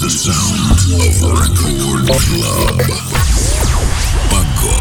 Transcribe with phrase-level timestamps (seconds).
[0.00, 2.80] the sound of Record Club.
[4.30, 4.72] Paco.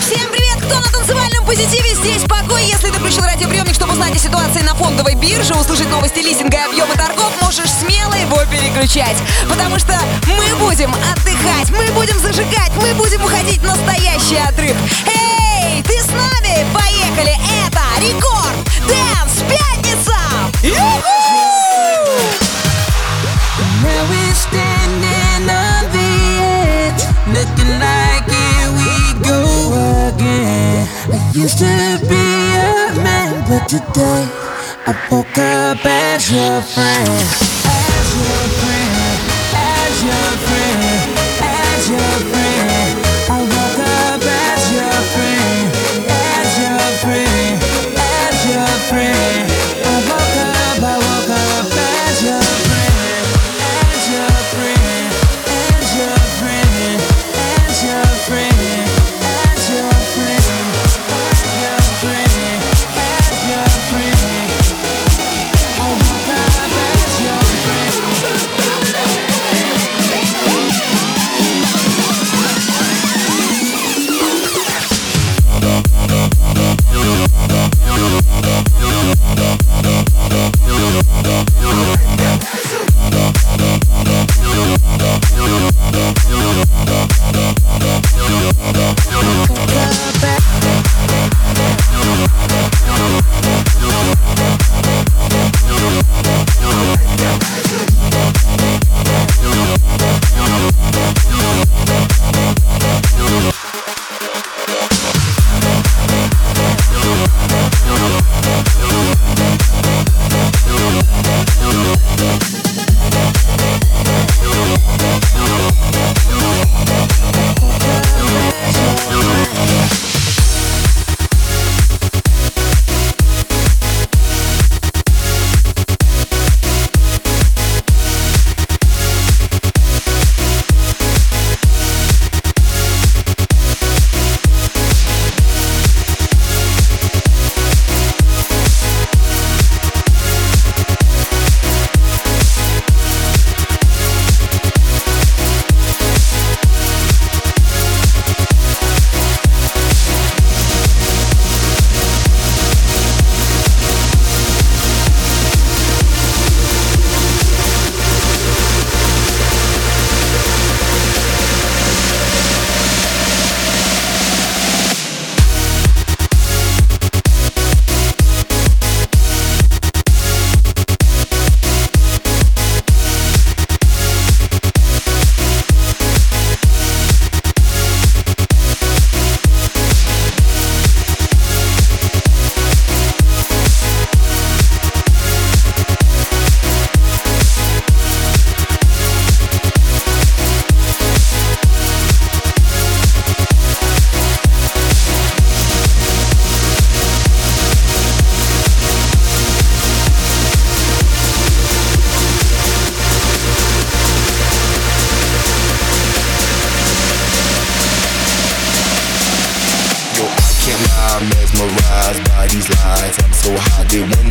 [0.00, 1.94] Всем привет, кто на танцевальном позитиве?
[1.96, 2.56] Здесь Пако.
[2.56, 6.70] Если ты включил радиоприемник, чтобы узнать о ситуации на фондовой бирже, услышать новости листинга и
[6.70, 9.18] объемы торгов, можешь смело его переключать.
[9.50, 14.76] Потому что мы будем отдыхать, мы будем зажигать, мы будем уходить в настоящий отрыв.
[15.06, 15.35] Эй,
[15.82, 16.66] ты с нами?
[16.72, 17.34] Поехали!
[17.62, 20.18] Это Рекорд Дэнс Пятница!
[23.82, 26.10] Now we're standing on the
[26.42, 28.90] edge, looking like here we
[29.22, 29.40] go
[30.08, 30.88] again.
[31.12, 32.24] I used to be
[32.56, 34.26] a man, but today
[34.86, 37.45] I woke up as your friend.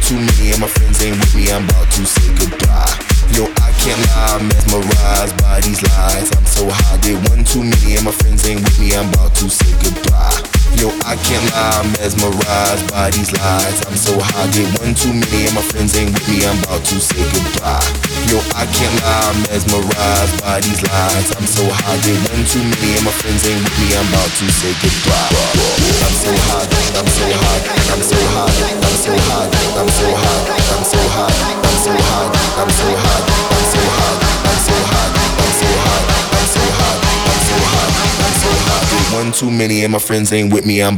[0.06, 1.50] Too many, and my friends ain't with me.
[1.50, 2.94] I'm about to say goodbye.
[3.34, 6.30] Yo, I can't lie, I'm mesmerized by these lies.
[6.38, 8.94] I'm so high, did one too many, and my friends ain't with me.
[8.94, 10.38] I'm about to say goodbye.
[10.78, 13.82] Yo, I can't lie, I'm mesmerized by these lies.
[13.88, 16.46] I'm so high, did one too many, and my friends ain't with me.
[16.46, 18.05] I'm about to say goodbye.
[18.26, 21.30] Yo, I can't lie, I'm mesmerized by these lies.
[21.38, 23.94] I'm so high, did one too many, and my friends ain't with me.
[23.94, 25.30] I'm about to say goodbye.
[26.02, 26.66] I'm so high,
[26.98, 27.62] I'm so high,
[27.94, 32.34] I'm so high, I'm so high, I'm so high, I'm so high, I'm so high,
[32.58, 37.06] I'm so high, I'm so high, I'm so high, I'm so high, I'm so high,
[37.06, 37.94] I'm so high,
[38.26, 38.50] I'm so.
[38.90, 40.82] Did one too many, and my friends ain't with me.
[40.82, 40.98] I'm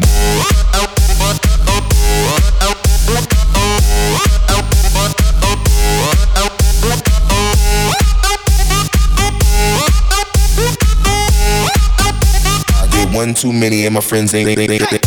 [13.28, 14.48] one too many, and my friends ain't.
[14.50, 15.06] ain't, ain't, ain't.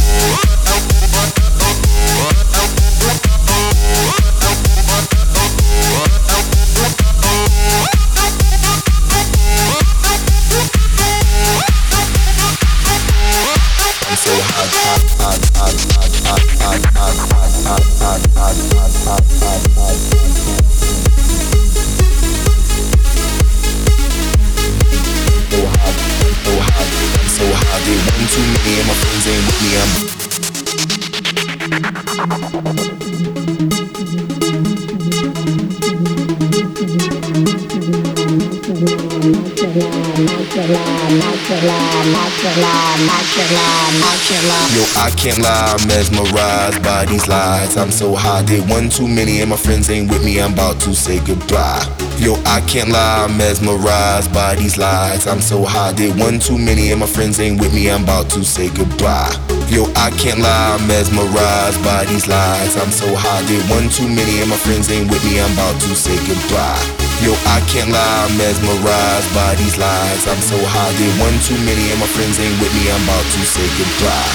[44.71, 47.77] Yo, I can't lie, I'm mesmerized by these lies.
[47.77, 50.41] I'm so high, did one too many, and my friends ain't with me.
[50.41, 51.85] I'm about to say goodbye.
[52.19, 55.27] Yo, I can't lie, I'm mesmerized by these lies.
[55.27, 57.91] I'm so high, did one too many, and my friends ain't with me.
[57.91, 59.60] I'm about to say goodbye.
[59.71, 62.75] Yo, I can't lie, I'm mesmerized by these lies.
[62.75, 65.39] I'm so high, did one too many, and my friends ain't with me.
[65.39, 66.83] I'm about to say goodbye.
[67.23, 70.27] Yo, I can't lie, I'm mesmerized by these lies.
[70.27, 72.91] I'm so high, did one too many, and my friends ain't with me.
[72.91, 74.35] I'm about to say goodbye.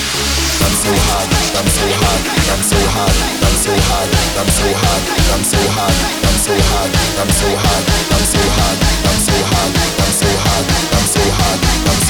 [0.64, 2.22] I'm so hot, I'm so hot,
[2.56, 4.08] I'm so hot, I'm so hot,
[4.40, 5.04] I'm so hot,
[5.36, 9.72] I'm so hot, I'm so hot, I'm so hot, I'm so hot, I'm so hot,
[10.00, 10.95] I'm so hot,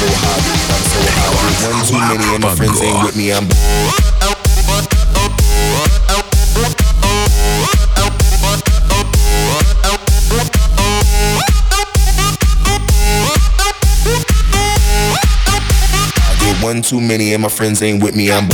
[0.06, 0.38] so hot,
[0.70, 1.34] I'm so hot.
[1.66, 3.34] One too many and my friends ain't with me.
[3.34, 3.48] I'm
[16.62, 18.32] one too many and my friends ain't with me.
[18.32, 18.50] I'm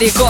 [0.00, 0.29] Maricó.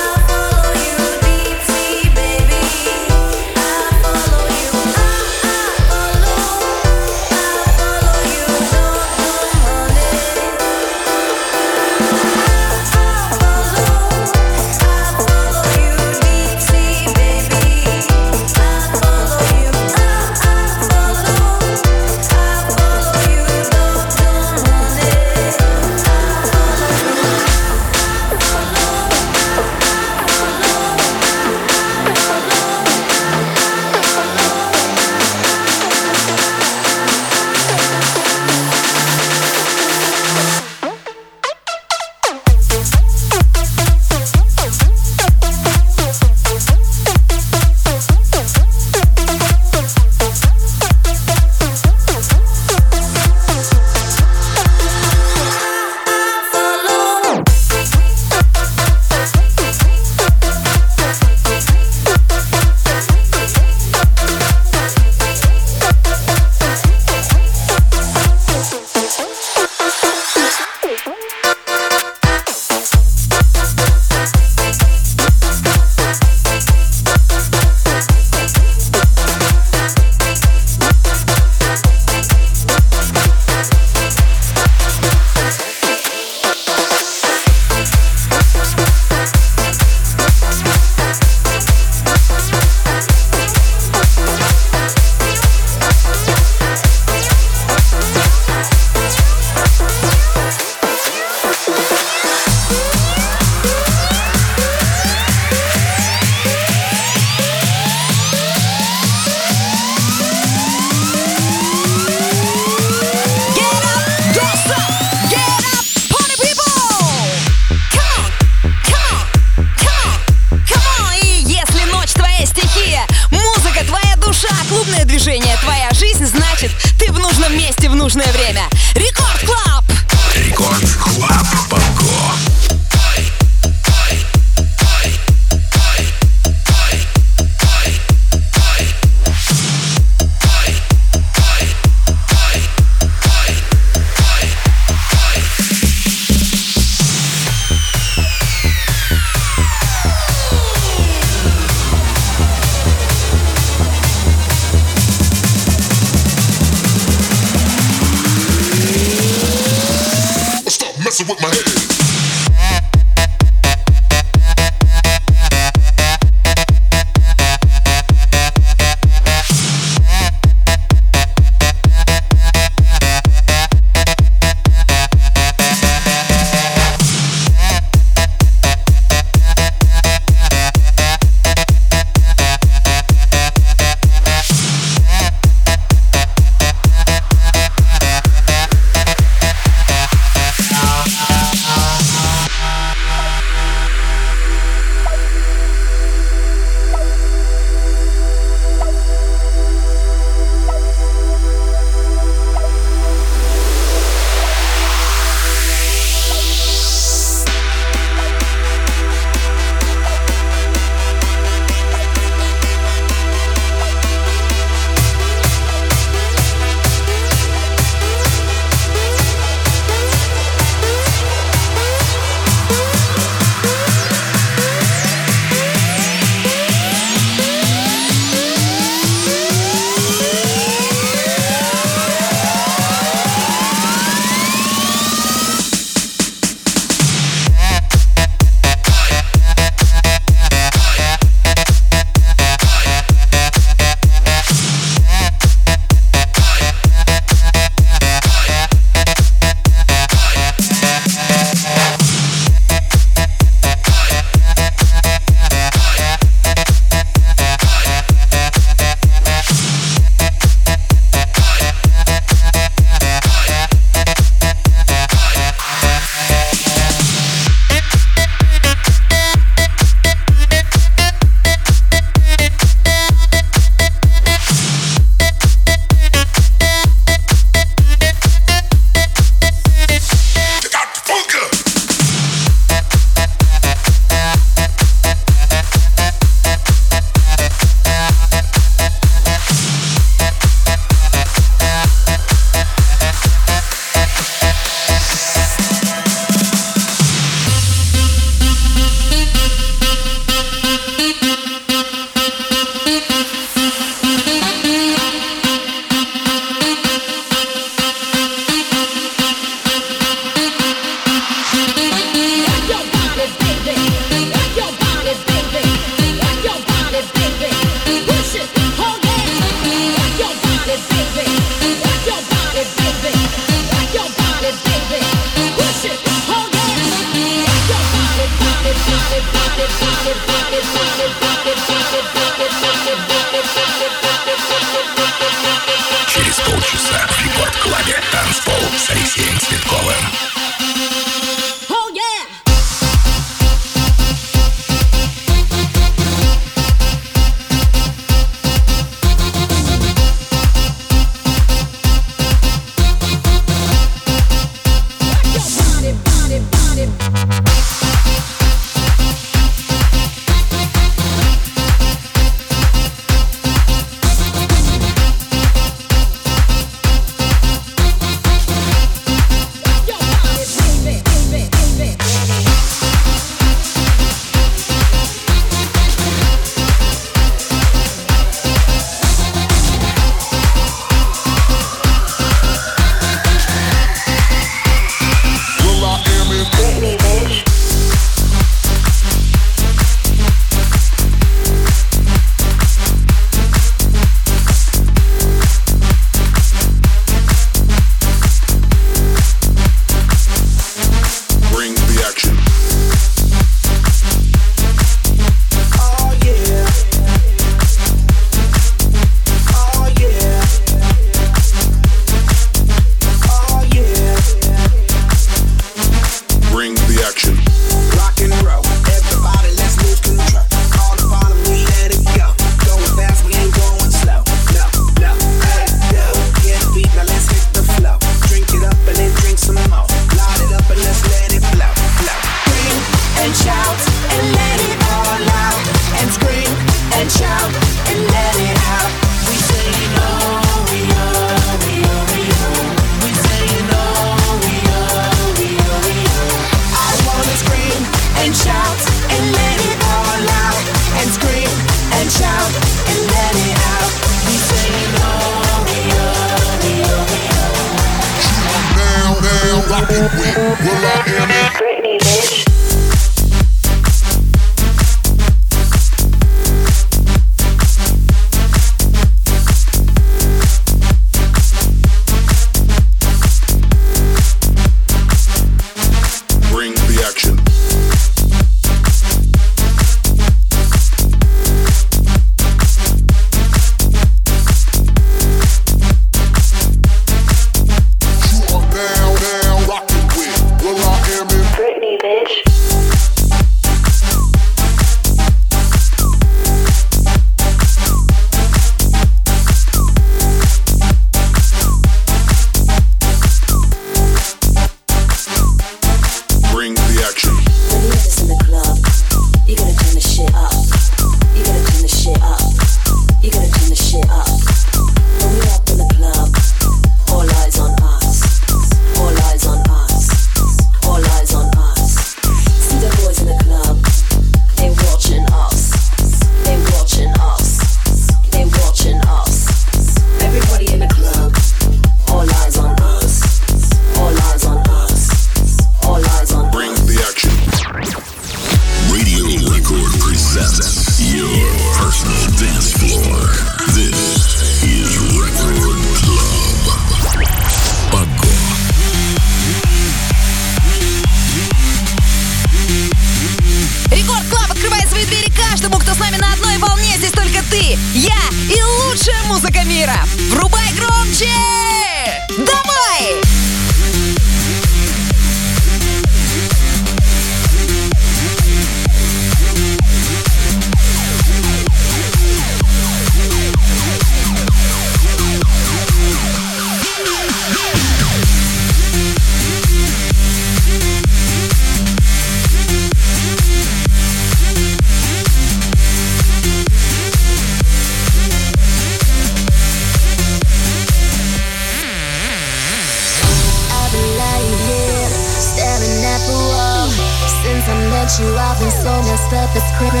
[597.60, 600.00] Since I met you, I've been so messed up, it's critical.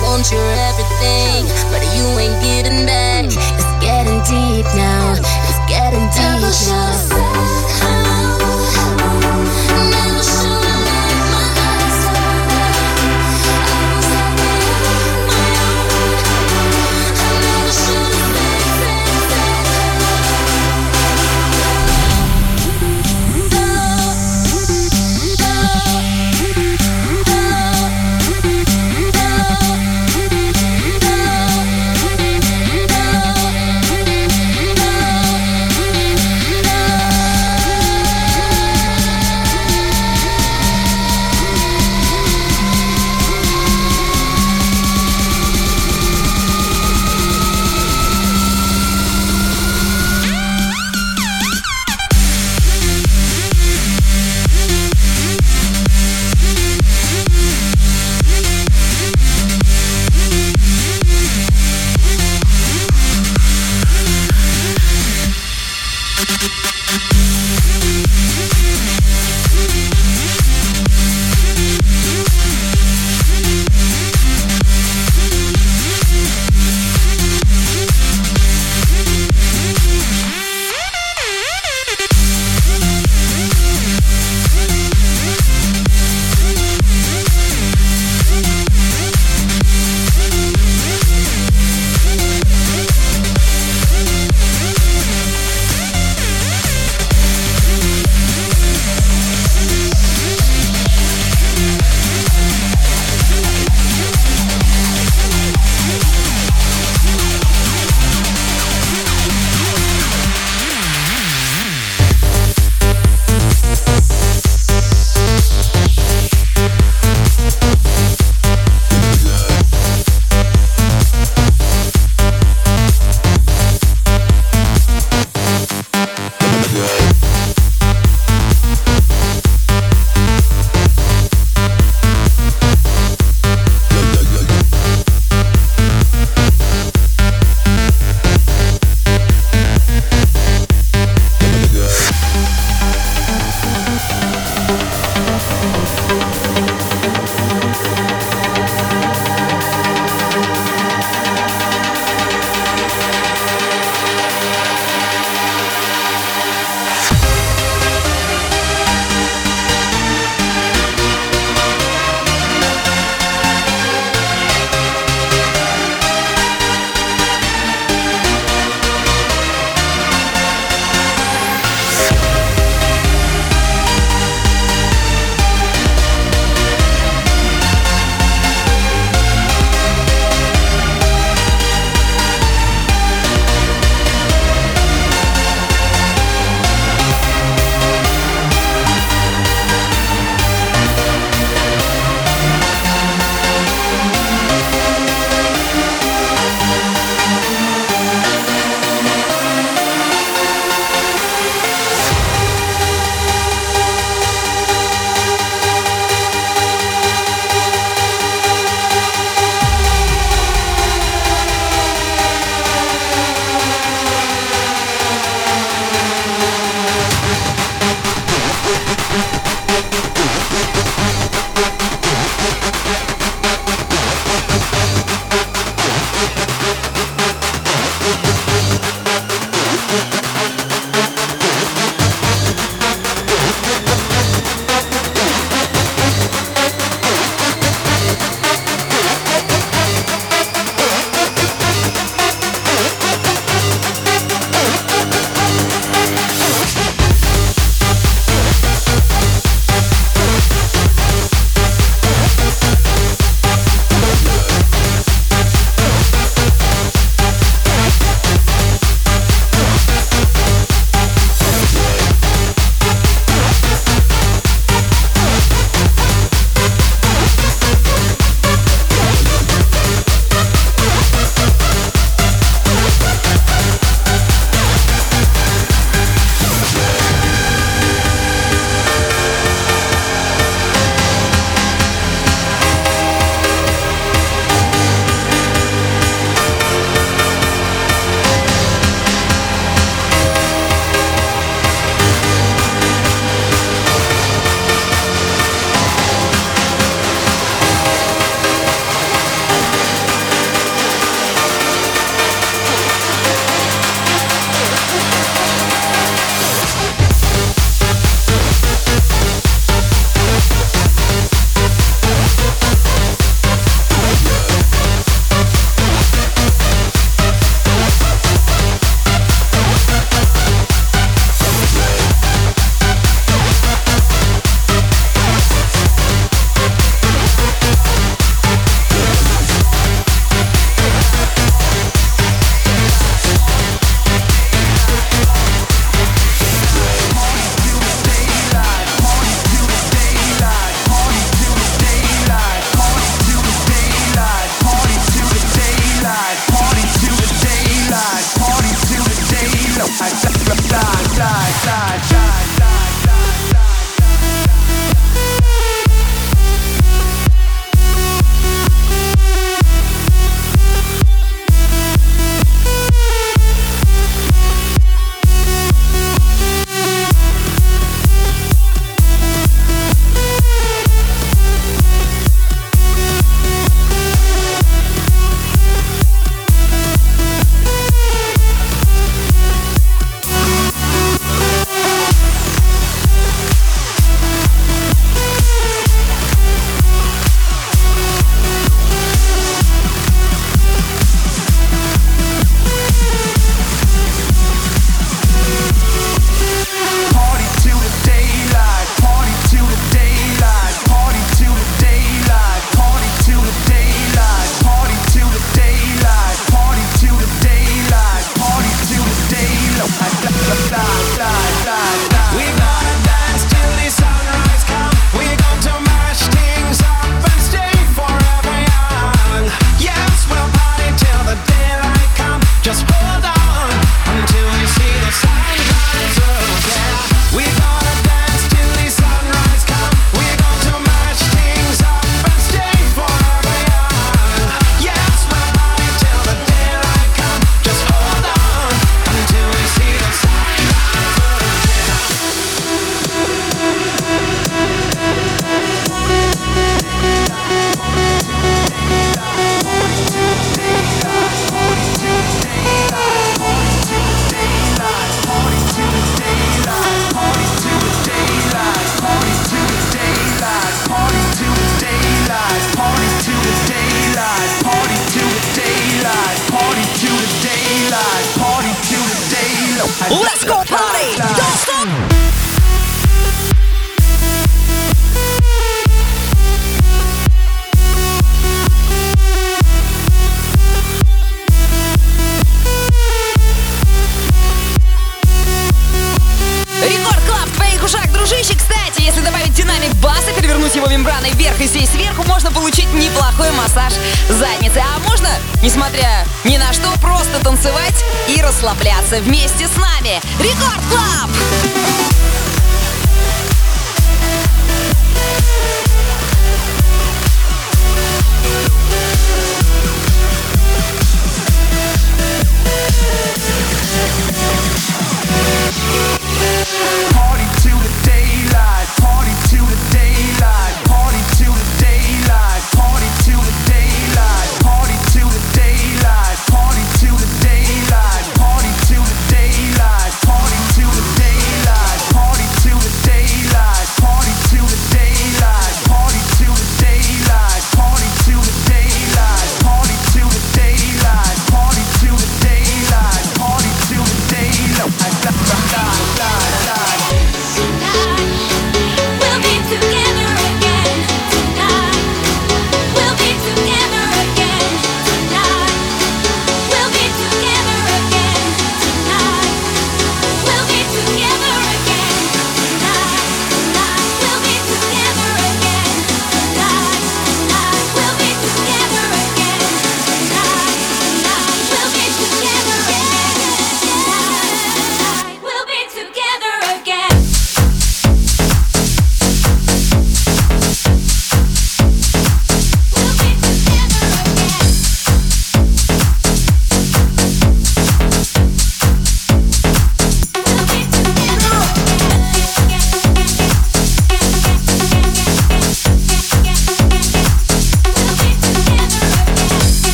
[0.00, 3.26] Want your everything, but you ain't getting back.
[3.26, 7.27] It's getting deep now, it's getting deep now.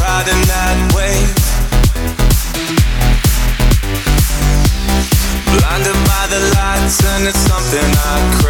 [0.00, 1.34] riding that wave.
[5.52, 8.43] Blinded by the lights, and it's something I